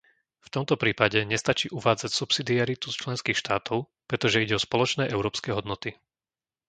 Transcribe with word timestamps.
V 0.41 0.47
tomto 0.55 0.75
prípade 0.83 1.19
nestačí 1.33 1.67
uvádzať 1.79 2.09
subsidiaritu 2.19 2.87
členských 3.01 3.37
štátov, 3.43 3.77
pretože 4.09 4.41
ide 4.45 4.53
o 4.57 4.65
spoločné 4.67 5.03
európske 5.15 5.49
hodnoty. 5.57 5.89